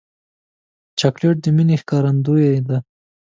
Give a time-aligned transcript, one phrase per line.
[0.99, 2.77] چاکلېټ د مینې ښکارندویي ده.